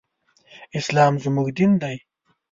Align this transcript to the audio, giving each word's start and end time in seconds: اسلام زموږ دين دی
اسلام 0.79 1.13
زموږ 1.23 1.47
دين 1.57 1.71
دی 1.81 1.97